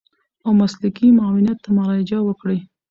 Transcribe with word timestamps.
او 0.45 0.51
مسلکي 0.61 1.07
معاونيت 1.19 1.57
ته 1.63 1.69
مراجعه 1.77 2.21
وکړي. 2.25 2.59